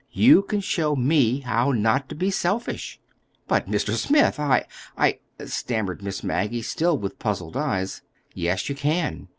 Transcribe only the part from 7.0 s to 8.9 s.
puzzled eyes. "Yes, you